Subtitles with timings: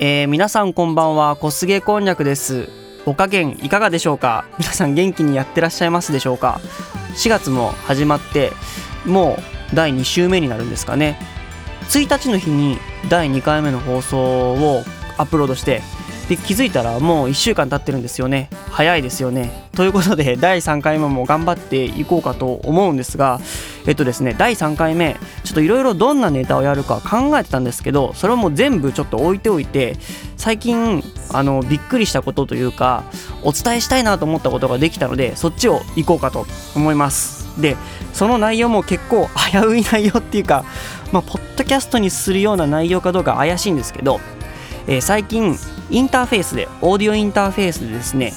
[0.00, 1.36] えー、皆さんこんばんは。
[1.36, 2.68] 小菅こんにゃくです。
[3.06, 4.44] お加減いかがでしょうか？
[4.58, 6.60] 皆さん元気にやってらっしゃいますでしょうか
[7.14, 8.52] ？4月も始まって
[9.06, 9.36] も
[9.72, 11.18] う第2週目になるんですかね。
[11.88, 12.78] 1日の日に
[13.08, 14.82] 第2回目の放送を
[15.18, 15.82] アップロードして
[16.28, 18.48] で気づいたらもう1週間経ってるんですよね。
[18.70, 19.61] 早いですよね。
[19.74, 23.40] ということで 第3回目も頑張っていこうかと思うんですが
[23.86, 29.96] えっとですね第3回目ちょっといろいろどんなネタをやるか考えてたんですけどそれも全部ちょっと置いておいて
[30.36, 31.02] 最近
[31.32, 33.04] あのびっくりしたことというか
[33.42, 37.42] お伝えしたいなと思ったことができたのでそっちを行こうかと思います。
[37.60, 37.76] で
[38.14, 40.64] その内容も結構危うい内容っていうか
[41.12, 44.20] まあポッドキャストにするような内容かどうか怪しいんですけど、
[44.86, 45.58] えー、最近
[45.90, 48.32] インターフェースでオーディオインターフェースでですね、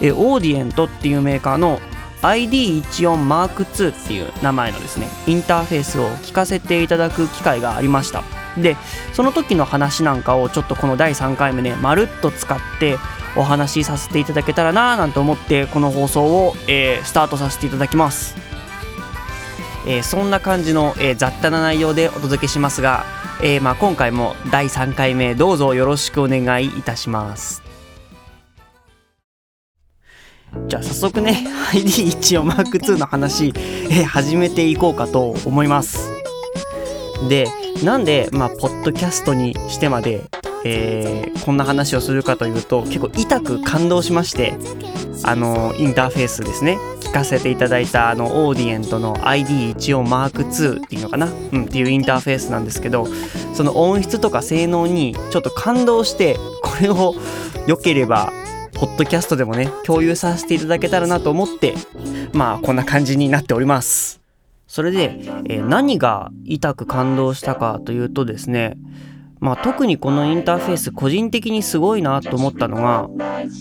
[0.00, 1.80] えー、オーディエントっていうメーカーの
[2.22, 8.24] ID14M2 っていう名前のですねインターフェースを聞かせていただく機会がありました。
[8.56, 8.76] で
[9.12, 12.98] その時の話なんかをちょっとこの第3回目ねまるっと使って
[13.36, 18.36] お話しさせていただけたらななんて思ってこの放送を、えー、スタートさせていただきます、
[19.88, 23.04] えー、そんな感じの、えー、雑多な内容でお届けしますが、
[23.42, 27.63] えまあ、今回も第3回目どうぞよろしくお願いいたします。
[30.68, 33.52] じゃあ早速ね ID1 を Mark2 の話、
[33.90, 36.10] え、始めていこうかと思います。
[37.28, 37.46] で
[37.82, 40.24] なんでまあポッドキャストにしてまで、
[40.64, 44.54] えー、こんな話をするかというと結構痛く感動しまして
[45.22, 46.78] あのインターフェースですね。
[47.00, 53.06] 聞かせていただいたあのオーディエントの ID1 を Mark2 っていうのかな、うん、っていうインターフェースなんですけど
[53.54, 57.14] その音質とか性能にちょっと感動してこれを
[57.68, 58.32] 良ければ
[58.74, 61.74] ポッドキャストでもね、共有させていただけたらなと思って、
[62.32, 64.20] まあ、こんな感じになっております。
[64.66, 68.76] それで、えー、何が痛く感動したかというとですね、
[69.44, 73.10] まあ、特にこのインターフェース個人的にすごいなと思ったのがう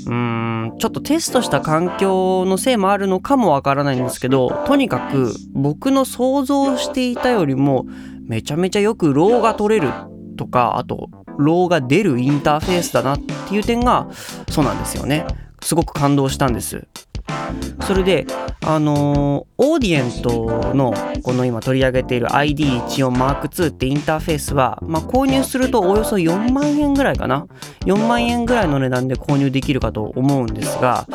[0.09, 7.85] ーんちょっとテストした環境のせいもあるのかもわからないんですけどとにかく僕の想像していたよりも
[8.25, 9.91] めちゃめちゃよくローが取れる
[10.37, 14.07] とかあとローが出るインターフェースだなっていう点が
[14.49, 15.25] そうなんですよね。
[15.61, 16.87] すごく感動したんです。
[17.81, 18.25] それで
[18.65, 27.47] あのー、 Audient のこの今取り上げている ID14M2 ってインターフェースは、まあ、購入するとおよそ4万円ぐらいかな。
[27.85, 31.05] 4万円ぐらいの値段で購入できるかと思うんですが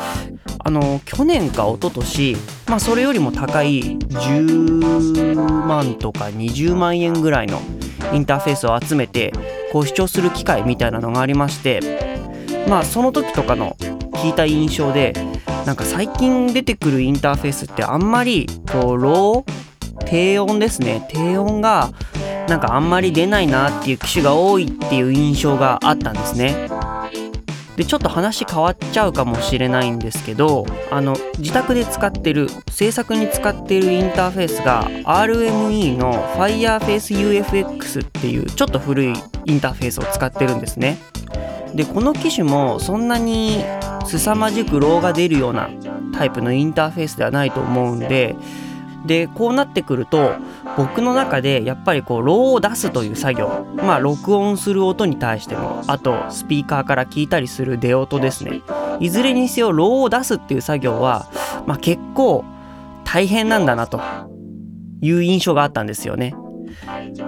[0.59, 2.37] あのー、去年か一昨年
[2.67, 7.59] まあそれよりも高い10万とか20万円ぐらいの
[8.13, 9.33] インターフェースを集めて
[9.71, 11.79] こう視聴する機会みたいなのがありまして
[12.67, 13.75] まあその時とかの
[14.13, 15.13] 聞いた印象で
[15.65, 20.05] なんか最近出てくるインターフェースってあんまりこうロー？
[20.05, 21.05] 低音ですね。
[21.11, 21.91] 低音が
[22.47, 26.55] なんかあんまり出ないなっていう機種が多いっていう印象があったんですね。
[27.79, 39.13] でちょっと話変わっちゃうかもしれないんですけどあの自宅で使ってる制作に使ってるインターフェースが RME の Fireface UFX っていうちょっと古い
[39.45, 40.97] インターフェースを使ってるんですね。
[41.73, 43.63] でこの機種もそんなに
[44.05, 45.69] 凄まじくローが出るような
[46.13, 48.35] タイプのインターフェースではないと思うんで
[49.05, 50.33] でこうなってくると
[50.77, 53.65] 僕の中でやっぱりこうローを出すという作業。
[53.75, 58.61] まあ録音する音に対してもあとスピーカーから聞いたりする出音ですね。
[58.99, 61.29] いずれにせよローを出すっていう作業は、
[61.65, 62.43] まあ、結構
[63.03, 64.01] 大変なんだなと
[65.01, 66.35] いう印象があったんですよね。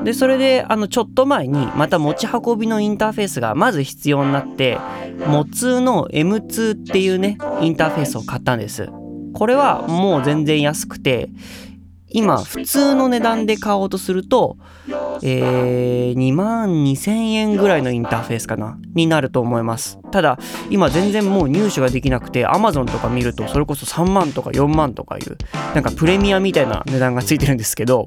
[0.04, 4.78] でそれであのちょっと前にまた持ち運びのインターフェースがまず必要になって
[5.28, 8.90] モツーの M2 っていうねインターフェースを買ったんです。
[9.34, 11.30] これはもう全然安くて
[12.14, 14.58] 今普通の値段で買おうとすると、
[15.22, 20.00] えー、2万2000円ぐらいのインターフェースかなになると思います。
[20.12, 20.38] ただ
[20.70, 25.38] 今全然もう入手ができなくて Amazon とか見るとそれこそ3万とか4万とかいう
[25.74, 28.06] なんかプレミアみたいな値段がついてるんですけど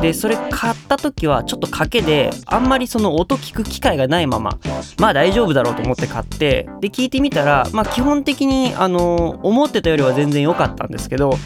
[0.00, 4.58] でそれ買った時はちょっと賭けであんまりその音聞く機会がないまま
[4.98, 11.36] まあ大丈夫だろうと思って買ってで聞いてみたらまあ基本的にあの思ってたよりは全然良かったんですけど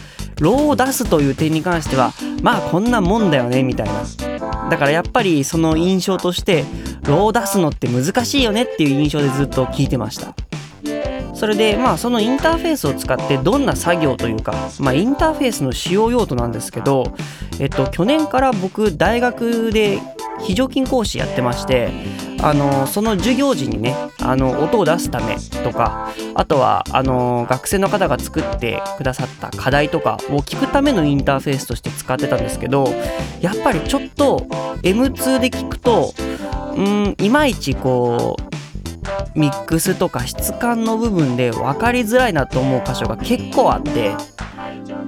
[0.40, 2.12] ローを出すという点に関しては
[2.42, 4.04] まあこんなもんだよねみたいな。
[4.68, 6.64] だからやっぱりその印象として
[7.04, 10.34] ローを出すのって難しいよねっていう印象でずっと聞いてました。
[11.34, 17.14] それでまあそのインターフェースを使ってどんな作業というか、まあ、インターフェースの使用用途なんですけど、
[17.60, 20.00] えっと、去年から僕大学で
[20.40, 21.90] 非常勤講師やってまして
[22.40, 32.88] あのその授業時にねあの音を出すためとかあとはあの学生の方が作ってくださった課題とかを聞くためのインターフェースとして使ってたんですけど
[33.40, 34.46] やっぱりちょっと
[34.82, 36.12] M2 で聞くと
[36.76, 44.14] うんいまいちこうミックスとか質感の部分で分かりづらいなと思う箇所が結構あって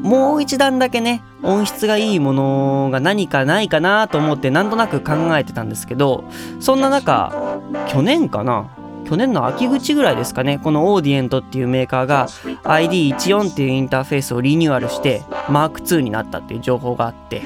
[0.03, 6.25] もう一段だけね音質がいいものが何かないかなと思ってなんとなく考えてたんですけど
[6.61, 8.71] そんな中去年かな
[9.09, 12.29] 去年の秋口ぐらいですかねこのオーディエントっていうメーカーが
[12.65, 17.43] ID14 っていうインターフェースをリニューアルしてマーク2になったっていう情報があって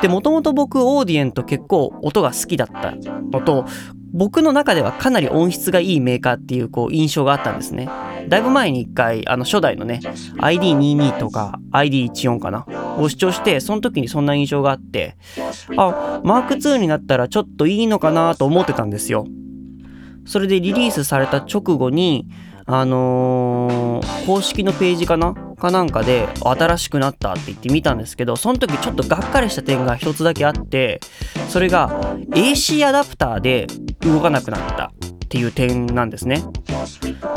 [0.00, 2.94] でもともと僕オーディエント結構音が好きだった
[3.30, 3.66] のと
[4.14, 7.88] 僕の中ではかなり音質がいいメーカーっていうこう印象があったんですね。
[8.28, 10.00] だいぶ前に一回あの初代のね
[10.38, 12.66] ID22 とか ID14 かな
[12.98, 15.16] を視聴してその時にそんな印象があって
[15.76, 19.26] あマーク2になったらちょっといいのかなと思ってたんですよ。
[20.26, 22.26] それでリリースされた直後に、
[22.66, 31.00] あのー、公式のページかなかなんかで新しくなったって言って見たんですけど、その時ちょっとがっかりした点が一つだけあって、
[31.48, 33.66] それが AC アダプターで
[34.00, 34.92] 動かなくなった。
[35.34, 36.44] っていう点なんですね。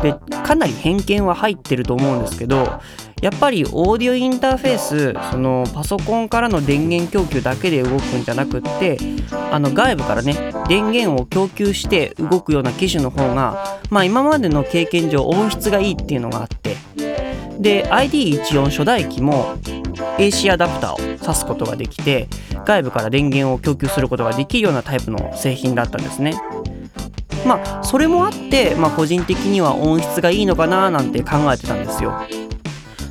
[0.04, 0.14] で、
[0.44, 2.80] かなり偏見は入ってると思うんですけど、
[3.24, 9.00] やっぱりオーディオインターフェースそのパソコンからの電源供給だけで動くんじゃなくって
[9.52, 16.76] あの外部からね電源を供給して動くような機種の方がまあ今までの経験上音質がいいっていうのがあって
[17.58, 19.58] で ID14 初代機も
[20.20, 22.28] AC アダプターを挿すことができて
[22.66, 26.40] 外部から電源を供給することができるようなタイプの製品だったんですね
[27.48, 32.22] まあそれもあって、まあ、個人的には音質がいいのかななんて考えてたんですよ。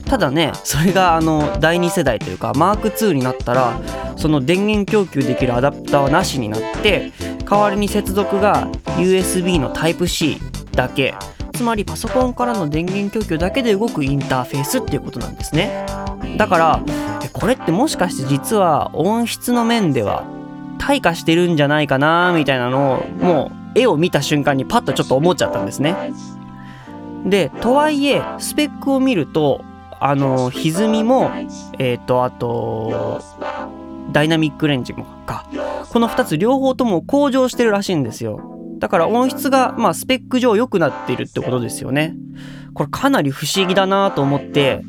[0.04, 3.80] ただねそれがあの第2世代というかマーク2になったら
[4.16, 7.12] その電源供給できるアダプターはなしになって
[7.44, 8.68] 代わりに接続が
[8.98, 10.38] USB の Type-C
[10.72, 11.14] だけ。
[11.52, 15.86] つまりパソコンからの電源供給だけで動くインターフェースっていうことなんですね。
[16.36, 16.80] だから
[17.32, 20.24] これってもしかして実は音質の面では
[20.78, 26.12] 退化してるんじゃないかなみたいなのをもう絵を見た瞬間にパッとちょっと思っちゃったんですね。
[27.25, 29.64] でとはいえスペックを見ると
[30.00, 31.31] あの歪みも
[31.78, 33.20] えっ、ー、とあと
[34.12, 35.46] ダイナミックレンジもか。
[35.90, 38.40] この2つ両方とも向上してるらしいんですよ。
[38.78, 42.14] だから音質がまあスペック上良くなっているってことですよね。
[42.75, 44.82] これかなり不思議だなと思って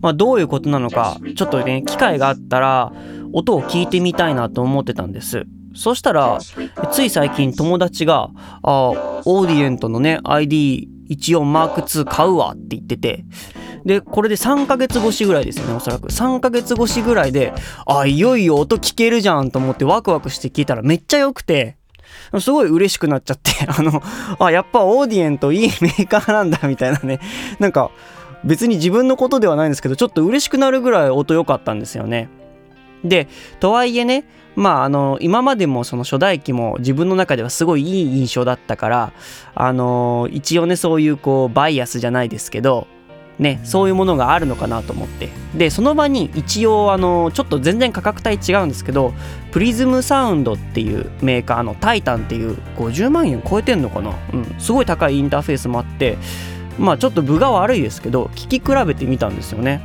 [0.00, 2.92] まあどういうことなのかちょっとね機会があったら
[3.32, 5.46] 音を聞いてみたいなと思ってたんです。
[5.74, 6.38] そしたら
[6.92, 8.30] つい最近友達が
[8.62, 13.24] 「あオーディエントのね ID14 マーク2買うわ」って言ってて
[13.84, 16.08] で、これで3ヶ月越しぐらいですよね、おそらく。
[16.08, 17.52] 3ヶ月越しぐらいで、
[17.86, 21.76] あ、いよいよ音聞けるじゃんと思ってワクワクして聞いたらめっちゃ良くて、
[22.40, 24.02] すごい嬉しくなっちゃって、 あの、
[24.38, 27.20] あ、やっぱオーディエントいいメーカーなんだみたいなね。
[27.58, 27.90] なんか、
[28.42, 32.28] 別に自分のことではないんですけど、ちょっと嬉しくなるぐらい音良かったんですよね。
[33.04, 33.28] で、
[33.60, 34.24] とはいえね、
[34.56, 39.12] まああの今までもその初代機も自分の中ではすごいいい印象だったから
[39.54, 42.86] あの一応ねそういうこうバイアスじゃないですけど
[43.38, 45.28] ね、そういうものがあるのかなと思って。
[45.56, 49.12] でその場に一応あのちょっと全然価格帯違うんですけど
[49.52, 56.18] プリズムサウンドっていうメーカーのタイタンっていう50万円超えてんのかな、うん、すごい高いインターフェースもあって
[56.78, 59.80] まあちょっと分が悪いですけど聞き比べてみたんですよね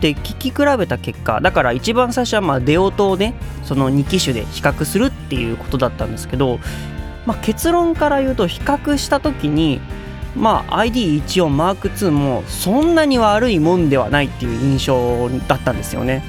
[0.00, 3.34] で聞き比べた結果だから一番最初はまあデオとね
[3.64, 6.58] その2機種で比較するっていうことだったんですけど、
[7.24, 9.80] まあ、結論から言うと比較した時に
[10.34, 16.22] まあ ID14 m 2もそんなに悪いもんではないっていう印象だったんですよね。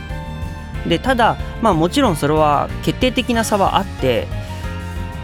[0.88, 4.28] でただまあもちろんそれは決定的な差はあって、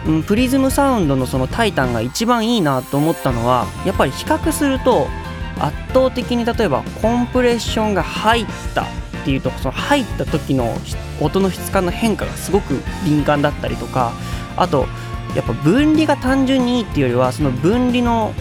[0.06, 5.08] うん、プリズムサウンドのそのタイタンが一番いいなと思ったのはやっぱり比較すると
[5.58, 8.86] 圧倒的に例えばコンプレッションが入ったっ
[9.24, 10.76] ていうとその入った時の
[11.20, 14.12] 音の質感の変化がすごく敏感だったりとか
[14.56, 14.86] あと
[15.34, 18.34] やっぱ分離が単純にいいっていうよりはその分離の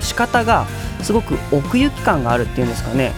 [0.00, 0.66] 仕方が
[1.02, 3.12] すごく奥行き感があるっていうんですかね。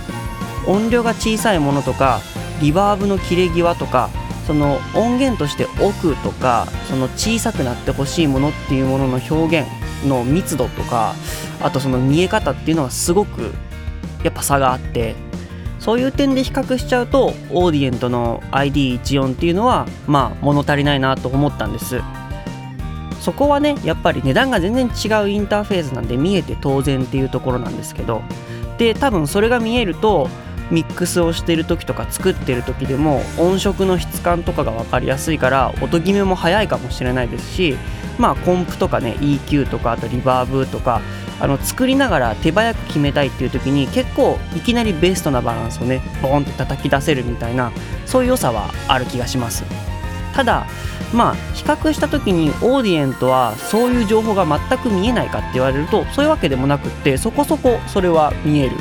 [0.66, 2.21] 音量が小さいものとか
[2.61, 4.11] リバーブの切れ際とか
[4.47, 9.68] その音源として奥とかその小さくなってほしいものっていうものの表現
[10.06, 11.14] の密度とか
[11.61, 13.52] あとその見え方っていうのはすごく
[14.23, 15.14] やっぱ差があって
[15.78, 22.00] そういう点で比較しちゃうとオーディエントの ID14 っていうのはまあ物足りないなと思ったんです。
[23.21, 28.23] そこはねやっぱり値段が全然違うインターフェースなんで見えて当然っていうところなんですけど
[28.78, 30.28] で多分それが見えると
[30.73, 37.76] ミックスをしてる時とか作ってる時でも音色の質感とかが分かりやすいから音決めも早いかもしれないですし
[38.19, 41.00] まあコンプとかね EQ とかあとリバーブとか
[41.40, 47.73] あの作りながら手早く決めたいっていう時に結構いきなりベストなバランスをねボーンって叩き出せるみたいな
[48.07, 49.64] そういう良さはある気がします。
[50.35, 50.66] ただ
[51.12, 58.76] まあ比較した時にオーディエントはそういう情報が全く見えないかって言われるとそういうわけでもなくってそこそこそれは見える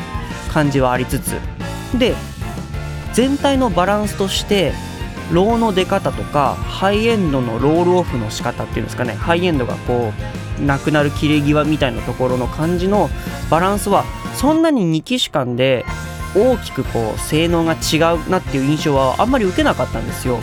[0.51, 1.35] 感じはありつつ
[1.97, 2.15] で
[3.13, 4.71] 全体のバランスとして
[5.31, 9.13] ローの出方とかハイエンドのロールオフの仕方っていうんですかね。
[9.13, 10.11] ハイエンドがこ
[10.59, 13.09] うなくなる切れ際みたいなところの感じの
[13.49, 14.03] バランスは
[14.35, 15.85] そんなに2機種間で
[16.35, 20.39] 大きくこう性能が違うなっていう印象はあんまり受けなかったんですよ。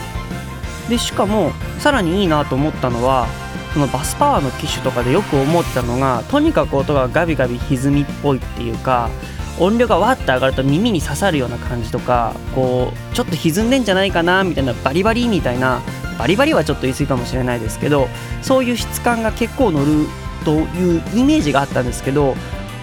[0.88, 3.26] でしかもさらにいいなと思ったのは
[3.74, 9.10] そのバスパワーの機種とかでよく思ったのがとにかく音がガビガビ歪みっぽいっていうか
[9.60, 15.80] 音量がわって上がると耳に刺さるような感じとかこうちょっと歪んでんじゃないかなみたいなバリバリみたいな
[16.18, 18.08] バリバリはちょっと言い過ぎかもしれないですけど
[18.42, 20.06] そういう質感が結構乗る
[20.44, 22.30] というイメージがあったんですけど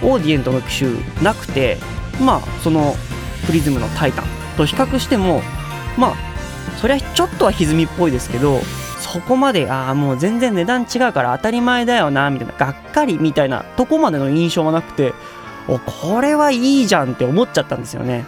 [0.02, 1.78] オーディエントの機種なくて
[2.20, 2.94] まあその
[3.46, 4.24] プリズムのタイタン
[4.56, 5.42] と比較しても
[5.96, 6.14] まあ
[6.80, 8.60] そりゃちょっとは歪みっぽいですけど
[8.98, 15.14] そこまでああもう全然値段違うから当たり前だよなみたいながっかりみたいなとこまでの印象はなくて
[15.68, 18.24] おこれはいいじゃんって思っちゃったんですよね。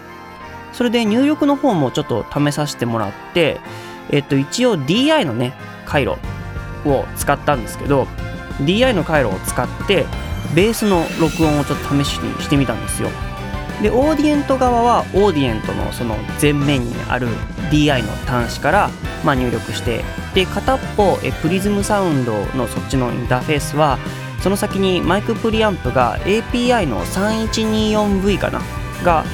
[0.72, 3.60] それで入力の方もちょっと試させてもらって
[4.10, 5.54] えっと一応 DI のね
[5.86, 6.16] 回路
[6.84, 8.06] を使ったんですけど
[8.60, 10.06] DI の回路を使って
[10.54, 13.08] ベースの録音をちょっと試しにしてみたんですよ。
[13.82, 17.28] でオーディエント側はオーディエントのその前面にある
[17.70, 18.90] DI の端子から、
[19.24, 20.04] まあ、入力して
[20.34, 23.98] で片っぽえプリズムサウンドのそっちのインターフェースは
[24.40, 28.60] その先にマイクプリアンプが API の 3124V かな？
[29.04, 29.24] が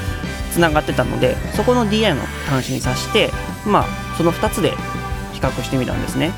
[0.53, 3.31] つながってたのでそこの DI の端子に挿して
[3.67, 3.85] まあ
[4.17, 4.71] その2つで
[5.33, 6.33] 比較してみたんですね。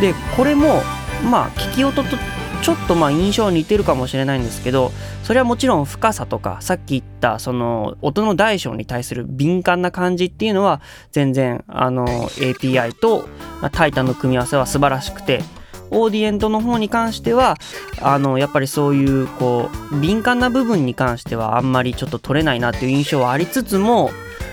[0.00, 0.82] でこれも
[1.28, 2.16] まあ聞き音と
[2.62, 13.28] ちょっとまあ印象似てるかもしれないんですけどそれはもちろん深さとかさっき言ったその音の大小に対する敏感な感じっていうのは全然あの API と
[13.72, 15.42] タイタンの組み合わせは素晴らしくて
[15.90, 17.56] オーディエントの方に関しては
[18.00, 24.10] あのやっぱりそういうこう敏感な部分に関してはあんまりちょっと取れないなっていう印象はありつつも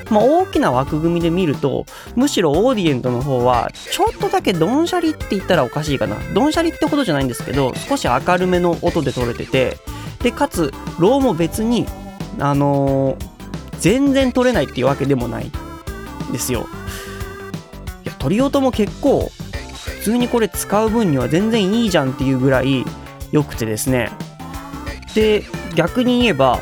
[0.10, 6.18] まあ、大きな枠組みで見るとむしろオーディエントの方はちょっとだけドンシャリって言ったらおかしいかな。
[6.34, 9.78] ドンシャリってことじゃないんですけど少し明るめの音で取れてて
[10.20, 11.86] でかつローも別に
[12.40, 13.26] あのー、
[13.80, 15.52] 全然取れないっていうわけでもない
[16.32, 16.68] ですよ。
[18.06, 19.30] いや取り音も結構
[20.08, 22.86] 通にこれ使う分には全然いいじゃんっていうぐらい
[23.34, 24.10] 良くてですね。
[25.16, 25.44] で
[25.76, 26.62] 逆に言えば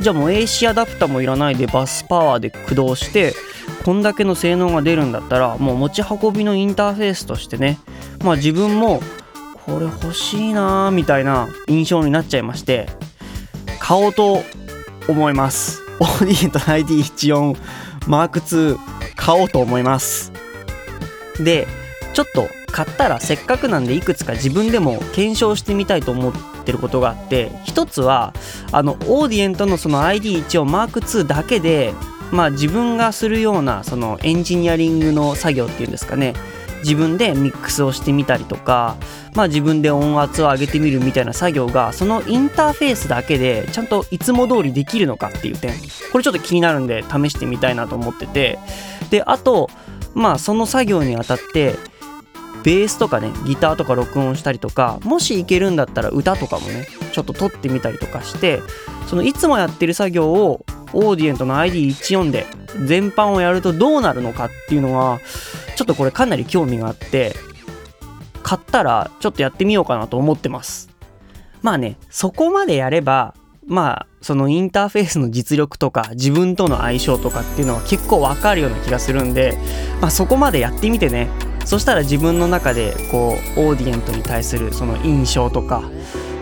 [0.00, 3.34] じゃあもう AC アダプターもいらないでバスパワーで駆動して
[3.84, 7.78] こんだけの性能が出るんだったらもう持ち運びのインターフェースとしてね
[8.24, 9.02] まあ自分も
[9.66, 12.88] これ欲しいなーみたいな印象になっちゃいまして
[13.80, 14.42] 買おうと
[15.08, 15.82] 思います。
[16.00, 17.58] オーディント ID14
[18.06, 18.78] マーク2
[19.14, 20.32] 買おうと思います。
[21.38, 21.66] で
[22.14, 26.32] ちょっと買ったらせっかくなんでいくつか自分でも検証してみたいと思っ
[26.64, 28.32] てることがあって一つは
[28.72, 31.94] あのオーディエントのその ID1 を Mark2 だけで
[32.30, 36.34] まあ自分がするようなそのエンジニアリングの作業っていうんですかね。
[36.84, 38.96] 自分でミックスをしてみたりとか、
[39.34, 45.72] まあ、自分で音圧を上げてみるみたいな作業がそのインターフェースだけでちゃんといつも通りできるのかっていう点。
[46.12, 48.60] これちょっと気になるんで試してみたいなと思ってて。
[49.10, 49.70] であと
[50.14, 51.76] まあその作業にあたって
[52.62, 58.60] ベースとかねギターとか録音したりとかもしいけるんだったら歌とかもねちょっと撮ってみたりとかして
[59.06, 62.46] そのいつもやってる作業をオーディエントの ID14 で
[62.86, 65.20] 全般をやるとどうなるのかっていうのは
[65.76, 67.34] ちょっとこれかなり興味があって
[68.42, 70.88] 買ったらちょっとやってみようかなと思ってます。
[71.60, 73.34] まあねそこまでやれば
[73.66, 79.56] まあそのインターフェースの実力とか自分との相性とかっていうのは結構わかるような気がするんで、
[80.00, 81.28] まあ、そこまでやってみてね。
[81.68, 85.82] そしたら自分の中でこうオーディエントに対するその印象とか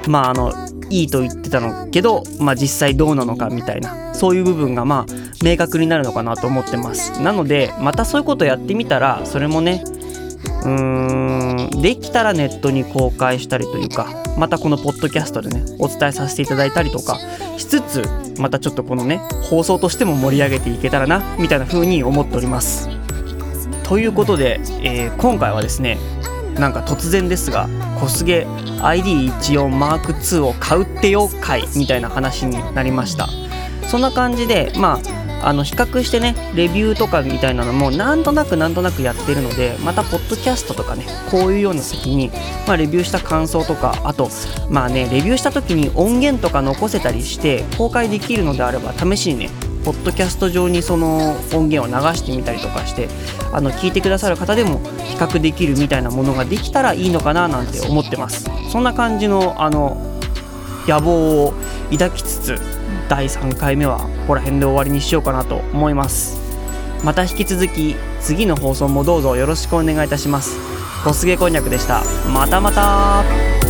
[0.07, 0.53] まああの
[0.89, 7.21] いいと言ってたのけど、まあ、実際どうなのかみたいなそういう部分がまあ明確になるのかなと思ってます。
[7.21, 14.07] なのでまたそういうことやってみたらそれもねうーんできたらネットに公開したりというか
[14.39, 17.19] またこのポッドキャストでねお伝えさせていただいたりとか
[17.57, 18.05] しつつ
[18.39, 19.19] またちょっとこのね
[19.51, 23.06] 放送としても盛り上げていけたらなみたいな風に思っております。
[23.87, 25.99] ということで、えー、今回はですね
[26.59, 27.69] なんか突然ですが
[28.01, 28.47] 小菅
[28.81, 33.29] ID14M2 を買うってよ回みたいな話になりました。
[33.89, 35.01] そんな感じでま
[35.43, 42.33] ああの比較してねレビューとかみたいなのもなんとなくなんとなくやってるのでまたポッドキャストとかねこういうような時に、
[42.67, 44.29] まあ、レビューした感想とかあと
[44.69, 49.51] まあねレビューした時に音源とか残せたりして公開できるのであれば試しにね
[49.87, 53.09] ポッドキャスト上にその音源を流してみたりとかして
[53.53, 58.51] あの聞いてくださる方でも比較できるみたいなものができたらいいのかななんて思ってます。
[58.73, 59.97] そんな感じのあの
[60.89, 61.55] 野望を
[61.93, 62.59] 抱きつつ
[63.09, 66.41] 第3回目はここら辺で終わりにしようかなと思います。
[67.05, 70.59] また引き続き次の放送もどうぞよろしくお願いいたします。
[71.05, 72.03] 小菅こんにゃくでした。
[72.35, 73.66] またまた。